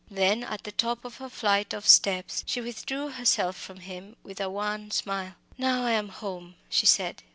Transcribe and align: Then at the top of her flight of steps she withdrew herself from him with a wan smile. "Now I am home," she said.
Then 0.09 0.43
at 0.43 0.63
the 0.63 0.71
top 0.71 1.05
of 1.05 1.17
her 1.17 1.29
flight 1.29 1.75
of 1.75 1.87
steps 1.87 2.43
she 2.47 2.59
withdrew 2.59 3.09
herself 3.09 3.55
from 3.55 3.81
him 3.81 4.15
with 4.23 4.41
a 4.41 4.49
wan 4.49 4.89
smile. 4.89 5.35
"Now 5.59 5.85
I 5.85 5.91
am 5.91 6.09
home," 6.09 6.55
she 6.69 6.87
said. 6.87 7.21